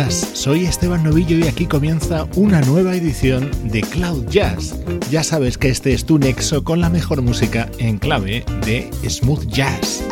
[0.00, 4.74] Soy Esteban Novillo y aquí comienza una nueva edición de Cloud Jazz.
[5.10, 9.46] Ya sabes que este es tu nexo con la mejor música en clave de smooth
[9.48, 10.02] jazz.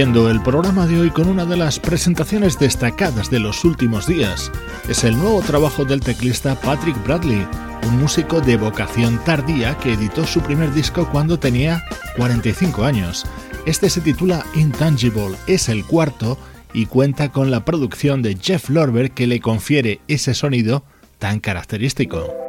[0.00, 4.50] El programa de hoy con una de las presentaciones destacadas de los últimos días.
[4.88, 7.46] Es el nuevo trabajo del teclista Patrick Bradley,
[7.86, 11.84] un músico de vocación tardía que editó su primer disco cuando tenía
[12.16, 13.24] 45 años.
[13.66, 16.38] Este se titula Intangible, es el cuarto
[16.72, 20.82] y cuenta con la producción de Jeff Lorber que le confiere ese sonido
[21.20, 22.43] tan característico.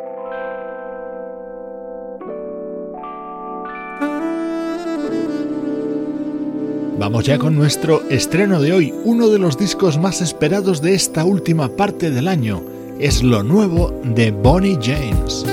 [6.97, 11.25] Vamos ya con nuestro estreno de hoy, uno de los discos más esperados de esta
[11.25, 12.63] última parte del año.
[12.99, 15.45] Es lo nuevo de Bonnie James.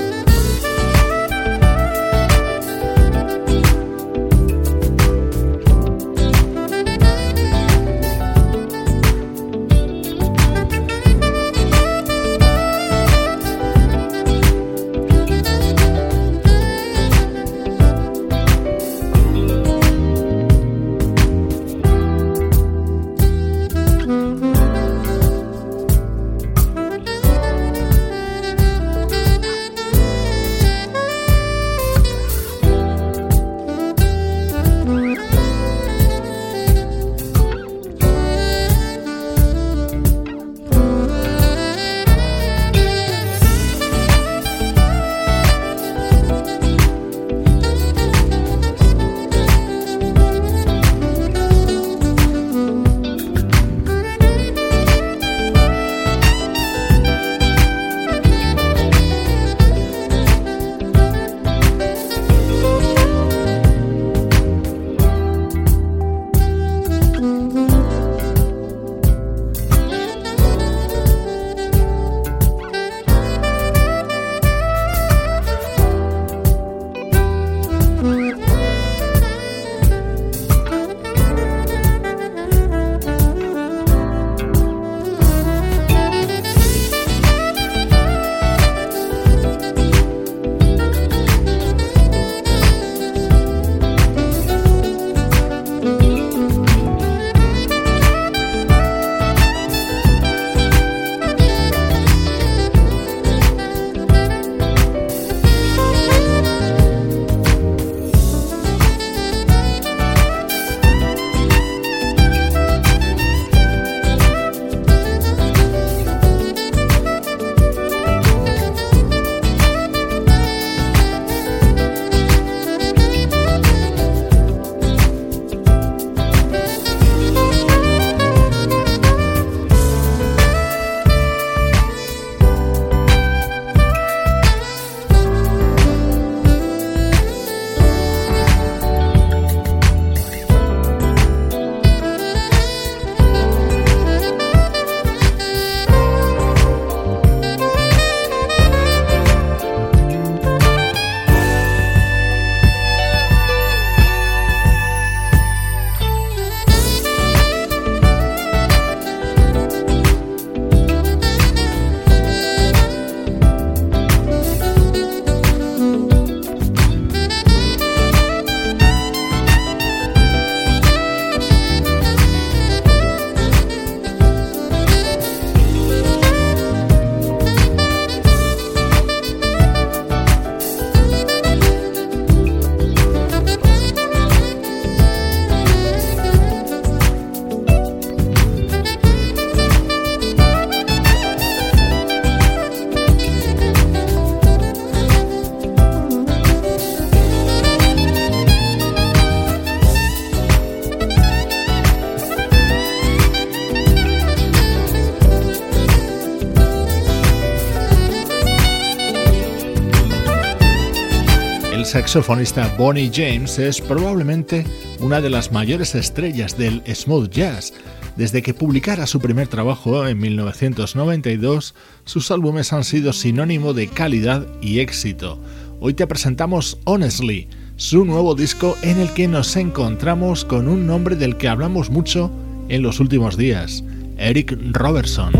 [212.13, 214.67] Saxofonista Bonnie James es probablemente
[214.99, 217.73] una de las mayores estrellas del smooth jazz.
[218.15, 221.73] Desde que publicara su primer trabajo en 1992,
[222.05, 225.39] sus álbumes han sido sinónimo de calidad y éxito.
[225.79, 231.15] Hoy te presentamos Honestly, su nuevo disco en el que nos encontramos con un nombre
[231.15, 232.29] del que hablamos mucho
[232.69, 233.83] en los últimos días,
[234.17, 235.33] Eric Robertson.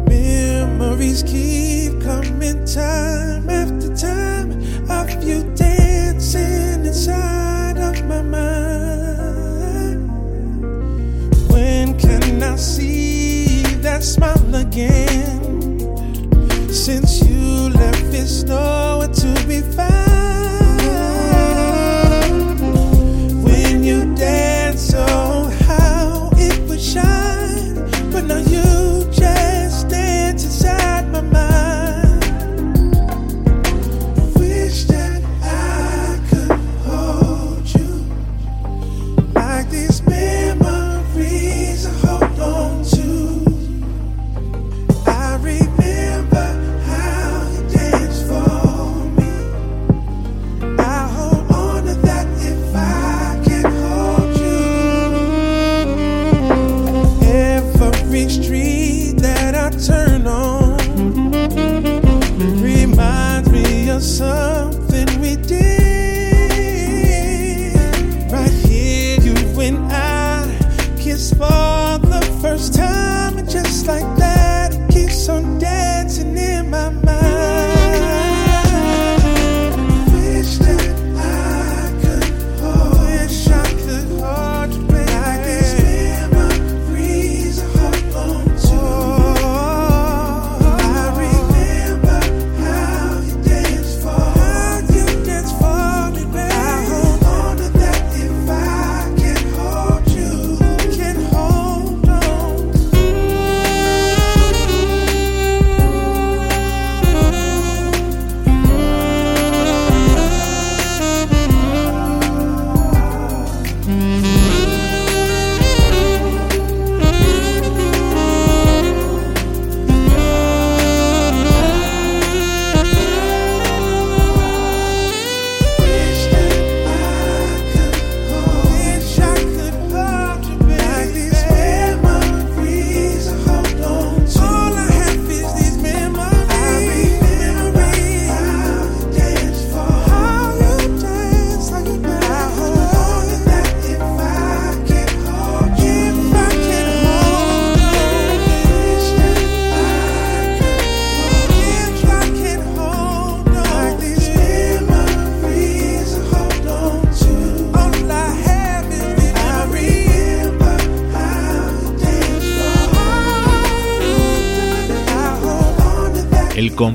[0.09, 4.51] Memories keep coming time after time
[4.91, 10.09] of you dancing inside of my mind.
[11.49, 15.79] When can I see that smile again?
[16.69, 18.92] Since you left, it's nowhere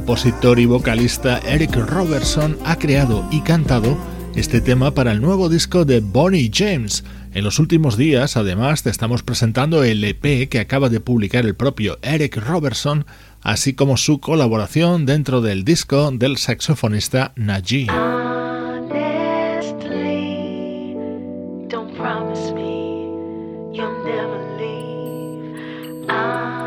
[0.08, 3.98] compositor y vocalista Eric Robertson ha creado y cantado
[4.36, 7.04] este tema para el nuevo disco de Bonnie James.
[7.34, 11.54] En los últimos días, además, te estamos presentando el EP que acaba de publicar el
[11.54, 13.04] propio Eric Robertson,
[13.42, 17.88] así como su colaboración dentro del disco del saxofonista Najee.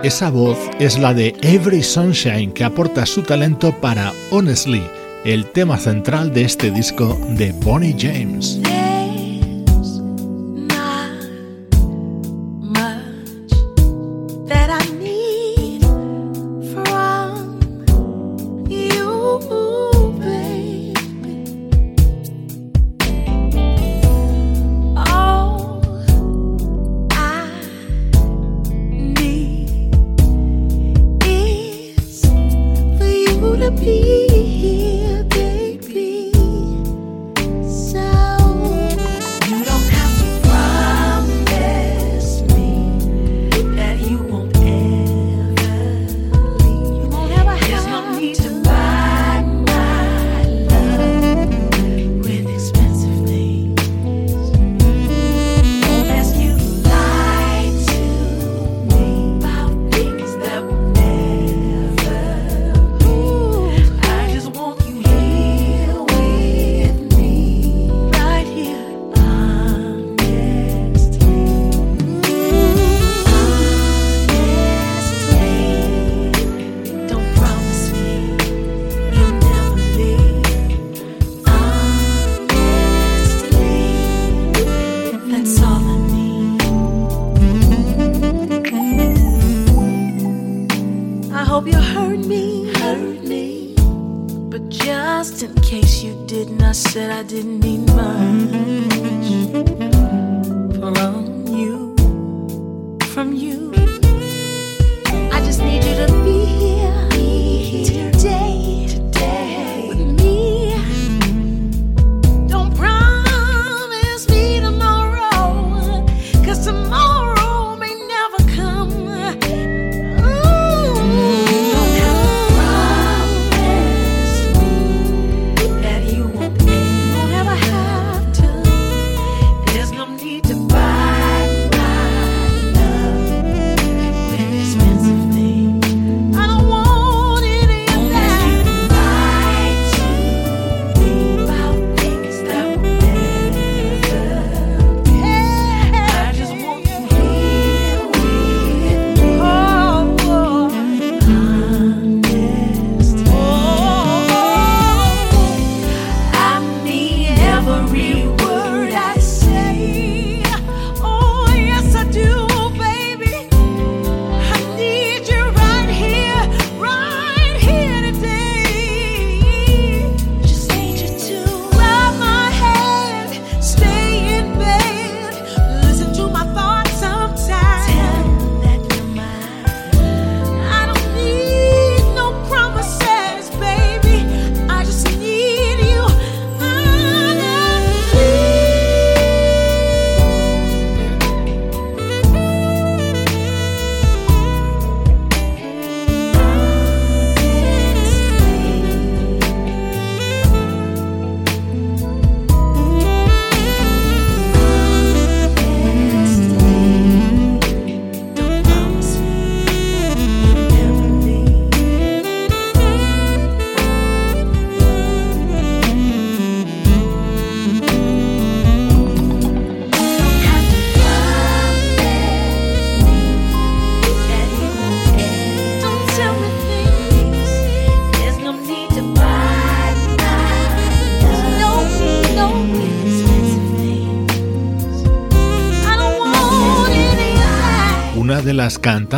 [0.04, 4.82] Esa voz es la de Every Sunshine que aporta su talento para Honestly,
[5.26, 8.60] el tema central de este disco de Bonnie James.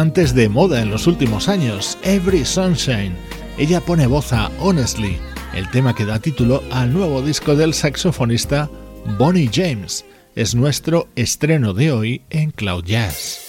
[0.04, 3.16] Cantantes de moda en los últimos años, Every Sunshine.
[3.58, 5.18] Ella pone voz a Honestly,
[5.54, 8.70] el tema que da título al nuevo disco del saxofonista
[9.18, 10.04] Bonnie James.
[10.36, 13.40] Es nuestro estreno de hoy en Cloud Jazz.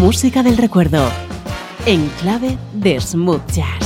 [0.00, 1.10] Música del recuerdo,
[1.86, 3.81] en clave de smooth jazz.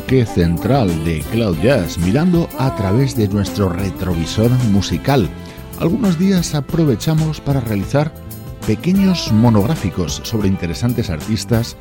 [0.00, 5.28] Central de Cloud Jazz, mirando a través de nuestro retrovisor musical.
[5.80, 8.10] Algunos días aprovechamos para realizar
[8.66, 11.76] pequeños monográficos sobre interesantes artistas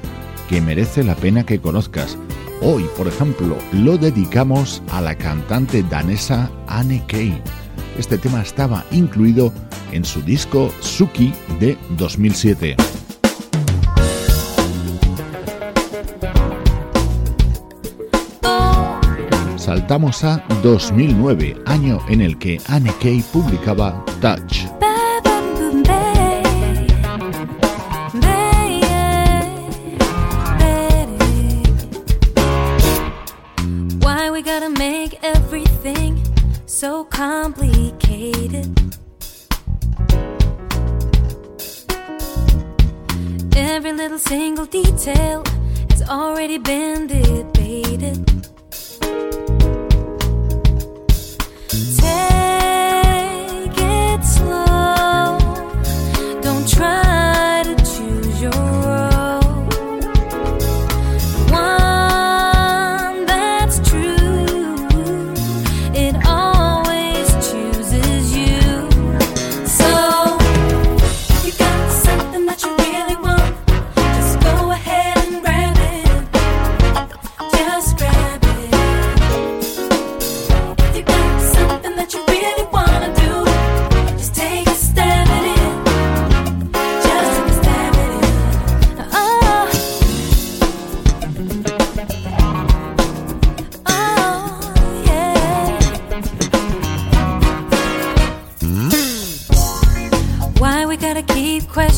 [0.49, 2.17] que merece la pena que conozcas.
[2.61, 7.41] Hoy, por ejemplo, lo dedicamos a la cantante danesa Anne Kay.
[7.97, 9.53] Este tema estaba incluido
[9.93, 12.75] en su disco Suki de 2007.
[19.71, 24.80] Saltamos a 2009, año en el que Anne Kay publicaba Touch.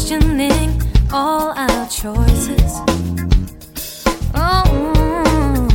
[0.04, 0.82] questioning
[1.14, 2.82] all our choices.
[4.36, 5.68] Oh,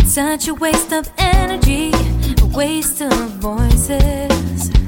[0.00, 1.92] it's such a waste of energy,
[2.42, 4.83] a waste of voices.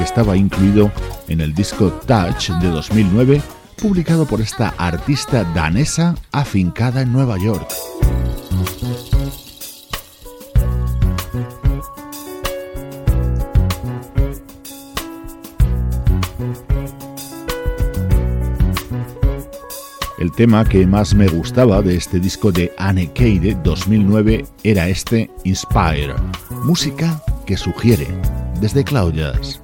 [0.00, 0.90] que estaba incluido
[1.28, 3.42] en el disco Touch de 2009,
[3.82, 7.68] publicado por esta artista danesa afincada en Nueva York.
[20.18, 24.88] El tema que más me gustaba de este disco de Anne Kay de 2009 era
[24.88, 26.14] este Inspire,
[26.64, 28.08] música que sugiere
[28.62, 29.60] desde Claudias.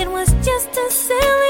[0.00, 1.41] It was just a silly.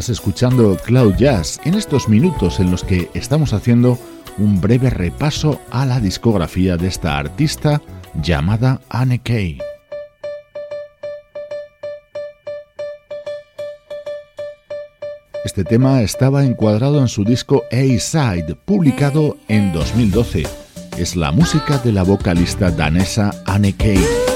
[0.00, 3.98] estás escuchando Cloud Jazz en estos minutos en los que estamos haciendo
[4.38, 7.82] un breve repaso a la discografía de esta artista
[8.14, 9.58] llamada Anne Kay.
[15.44, 20.44] Este tema estaba encuadrado en su disco A-Side, publicado en 2012.
[20.96, 24.29] Es la música de la vocalista danesa Anne Kay.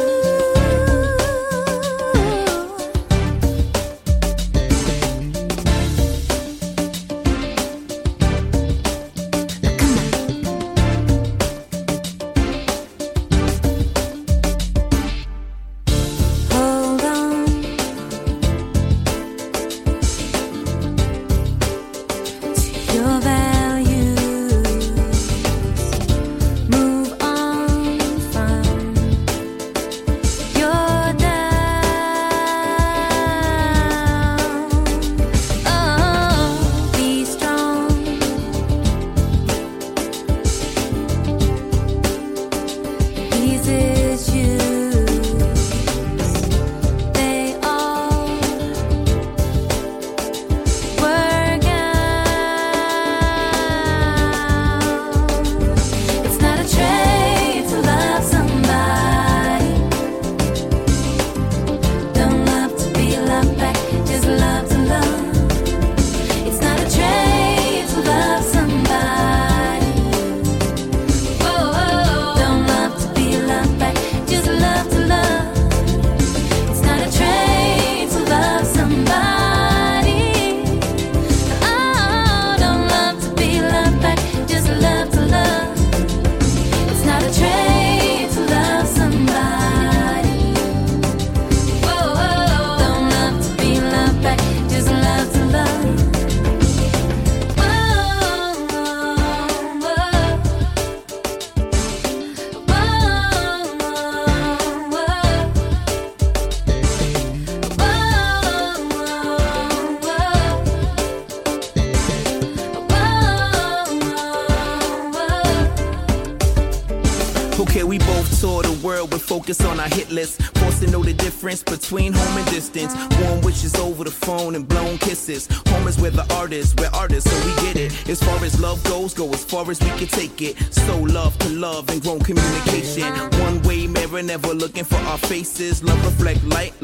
[129.75, 130.57] as we can take it.
[130.73, 133.11] So love to love and grown communication.
[133.41, 135.83] One way mirror, never looking for our faces.
[135.83, 136.75] Love reflect light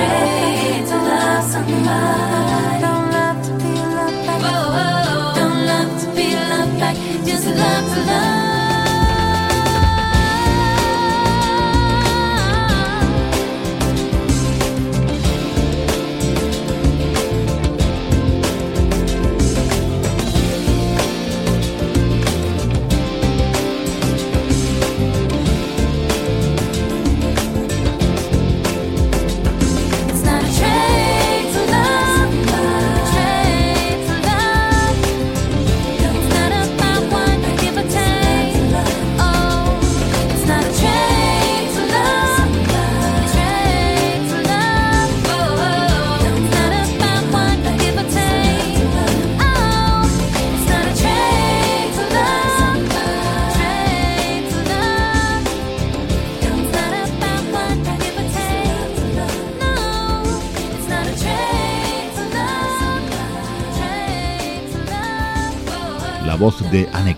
[0.00, 0.29] treasure.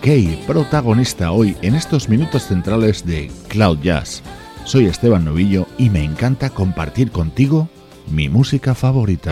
[0.03, 4.21] McKay, protagonista hoy en estos minutos centrales de Cloud Jazz.
[4.65, 7.69] Soy Esteban Novillo y me encanta compartir contigo
[8.11, 9.31] mi música favorita.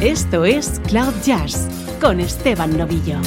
[0.00, 1.66] Esto es Cloud Jazz
[1.98, 3.20] con Esteban Novillo.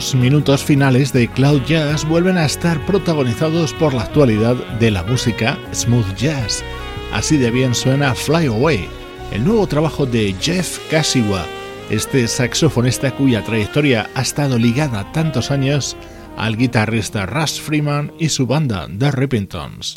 [0.00, 5.02] Los minutos finales de Cloud Jazz vuelven a estar protagonizados por la actualidad de la
[5.02, 6.64] música smooth jazz.
[7.12, 8.88] Así de bien suena Fly Away,
[9.30, 11.44] el nuevo trabajo de Jeff Kashiwa,
[11.90, 15.98] este saxofonista cuya trayectoria ha estado ligada tantos años
[16.38, 19.92] al guitarrista Russ Freeman y su banda The Rippingtons.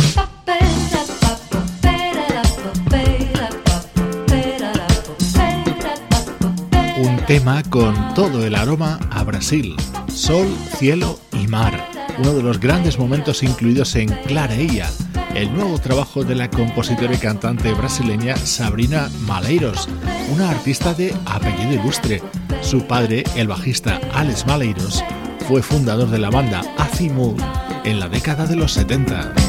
[6.97, 9.75] Un tema con todo el aroma a Brasil,
[10.13, 10.47] sol,
[10.77, 11.89] cielo y mar.
[12.19, 14.89] Uno de los grandes momentos incluidos en Clareia,
[15.33, 19.89] el nuevo trabajo de la compositora y cantante brasileña Sabrina Maleiros,
[20.31, 22.21] una artista de apellido ilustre.
[22.61, 25.03] Su padre, el bajista Alex Maleiros,
[25.47, 27.41] fue fundador de la banda Azimuth
[27.83, 29.42] en la década de los 70.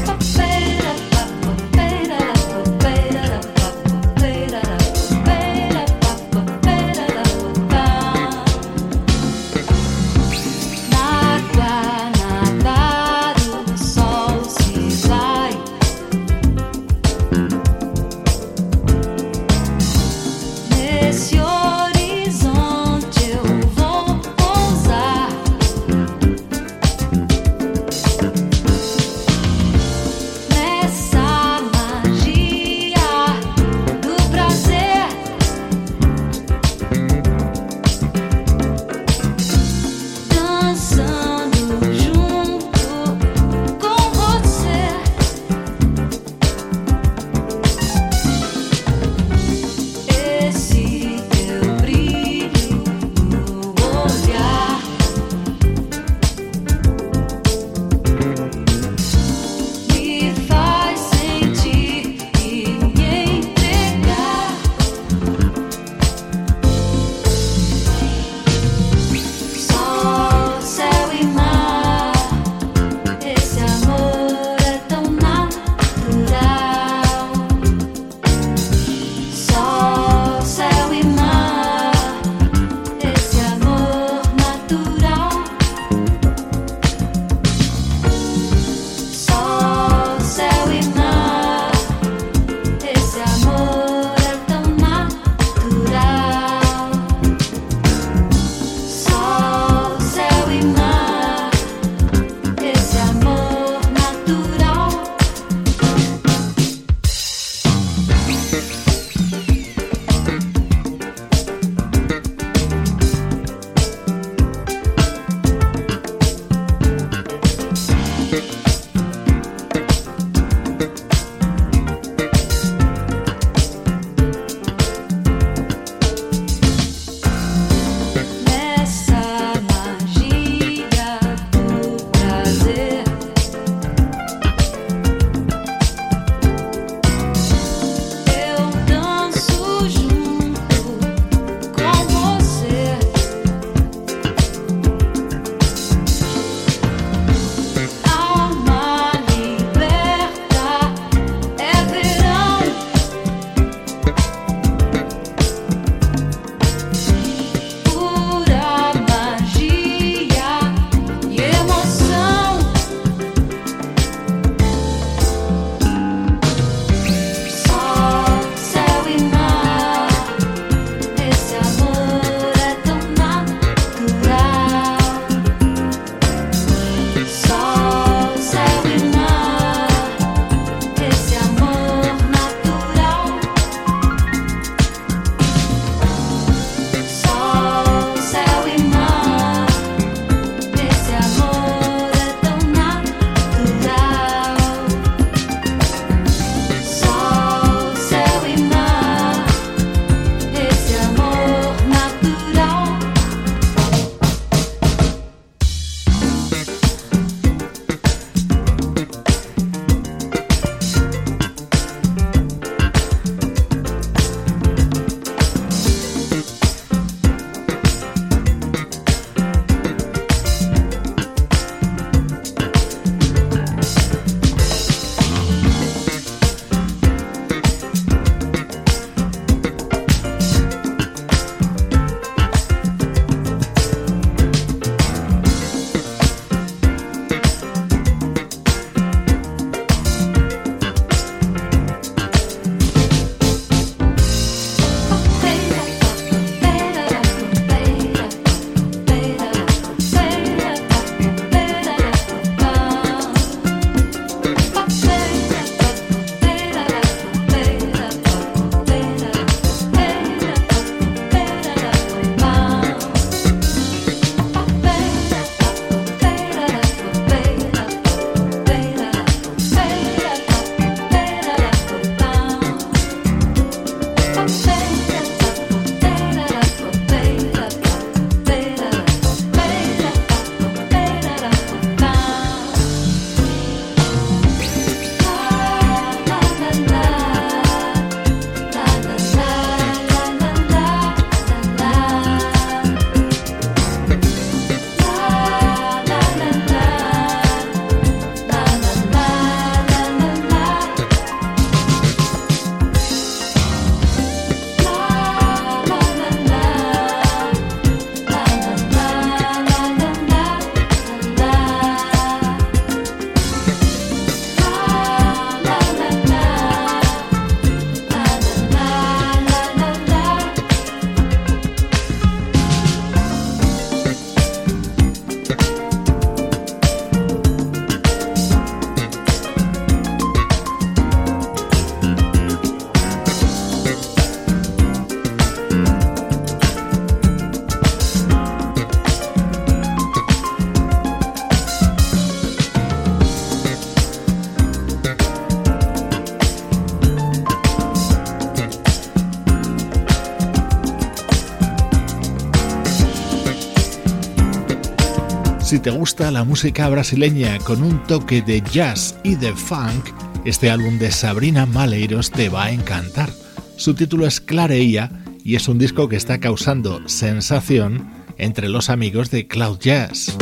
[355.75, 360.05] Si te gusta la música brasileña con un toque de jazz y de funk,
[360.45, 363.29] este álbum de Sabrina Maleiros te va a encantar.
[363.75, 365.11] Su título es Clareia
[365.43, 370.37] y es un disco que está causando sensación entre los amigos de Cloud Jazz.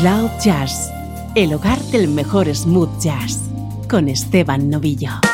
[0.00, 0.90] Cloud Jazz,
[1.34, 3.38] el hogar del mejor smooth jazz,
[3.88, 5.31] con Esteban Novillo.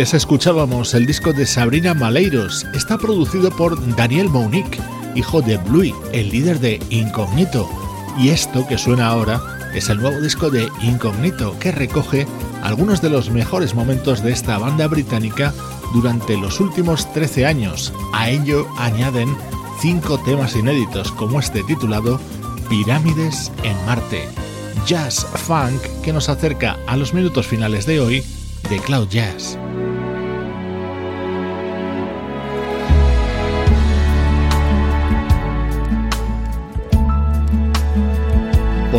[0.00, 2.66] Antes escuchábamos el disco de Sabrina Maleiros.
[2.72, 4.80] Está producido por Daniel Monique,
[5.14, 7.68] hijo de Bluey, el líder de Incognito.
[8.16, 9.42] Y esto que suena ahora
[9.74, 12.26] es el nuevo disco de Incognito, que recoge
[12.62, 15.52] algunos de los mejores momentos de esta banda británica
[15.92, 17.92] durante los últimos 13 años.
[18.14, 19.36] A ello añaden
[19.82, 22.18] cinco temas inéditos como este titulado
[22.70, 24.26] Pirámides en Marte.
[24.86, 28.24] Jazz Funk que nos acerca a los minutos finales de hoy
[28.70, 29.58] de Cloud Jazz.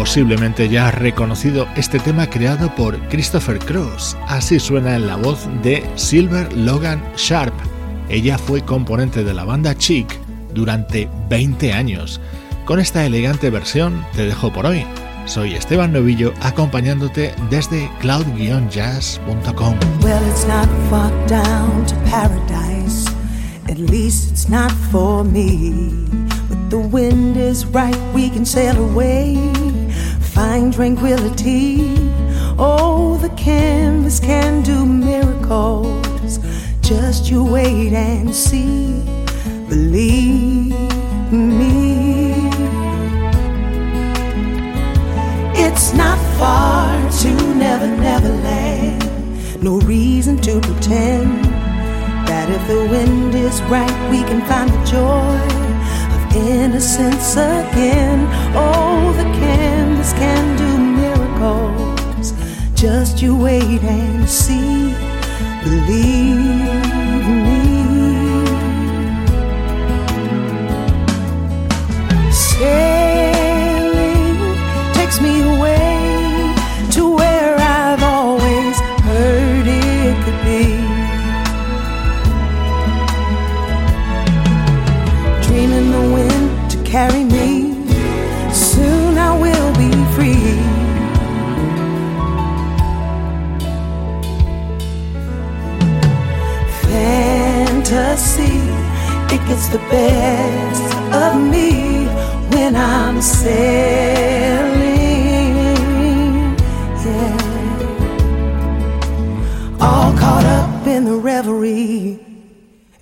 [0.01, 4.17] Posiblemente ya has reconocido este tema creado por Christopher Cross.
[4.27, 7.53] Así suena en la voz de Silver Logan Sharp.
[8.09, 10.07] Ella fue componente de la banda Chic
[10.55, 12.19] durante 20 años.
[12.65, 14.83] Con esta elegante versión te dejo por hoy.
[15.27, 19.75] Soy Esteban Novillo acompañándote desde cloud-jazz.com.
[20.01, 23.05] Well, it's not far down to paradise.
[23.69, 25.91] At least it's not for me.
[26.49, 29.37] But the wind is right, we can sail away.
[30.33, 31.93] Find tranquility.
[32.57, 36.39] Oh, the canvas can do miracles.
[36.79, 39.03] Just you wait and see.
[39.67, 40.73] Believe
[41.31, 42.49] me.
[45.53, 49.61] It's not far to Never Never Land.
[49.61, 51.43] No reason to pretend
[52.25, 55.60] that if the wind is right, we can find the joy
[56.35, 58.27] innocence again.
[58.55, 62.33] Oh, the canvas can do miracles.
[62.73, 64.93] Just you wait and see.
[65.63, 66.37] Believe
[67.45, 67.61] me.
[72.31, 73.10] Sailing
[98.11, 98.59] Fantasy,
[99.33, 102.07] it gets the best of me
[102.53, 103.61] when I'm sailing.
[107.05, 107.37] Yeah.
[109.79, 112.19] All caught up in the reverie.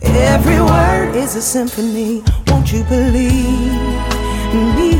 [0.04, 2.22] Every word is a symphony.
[2.46, 3.74] Won't you believe
[4.78, 4.92] me?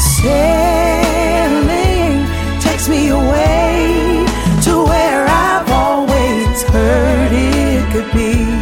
[0.00, 0.63] Sailing
[8.14, 8.53] me.